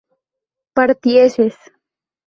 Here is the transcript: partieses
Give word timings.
partieses 0.73 1.59